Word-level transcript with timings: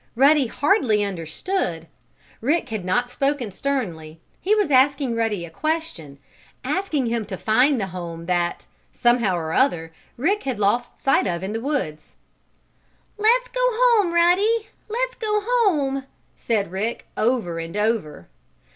Ruddy 0.15 0.47
hardly 0.47 1.03
understood. 1.03 1.85
Rick 2.41 2.69
had 2.69 2.83
not 2.83 3.11
spoken 3.11 3.51
sternly. 3.51 4.19
He 4.39 4.55
was 4.55 4.71
asking 4.71 5.15
Ruddy 5.15 5.45
a 5.45 5.51
question 5.51 6.17
asking 6.63 7.05
him 7.05 7.23
to 7.25 7.37
find 7.37 7.79
the 7.79 7.85
home 7.93 8.25
that, 8.25 8.65
somehow 8.91 9.35
or 9.35 9.53
other, 9.53 9.93
Rick 10.17 10.41
had 10.41 10.57
lost 10.57 10.99
sight 10.99 11.27
of 11.27 11.43
in 11.43 11.53
the 11.53 11.61
woods. 11.61 12.15
"Let's 13.19 13.49
go 13.49 13.61
home, 13.63 14.11
Ruddy! 14.11 14.69
Let's 14.89 15.13
go 15.13 15.39
home!" 15.45 16.05
said 16.35 16.71
Rick, 16.71 17.05
over 17.15 17.59
and 17.59 17.77
over. 17.77 18.27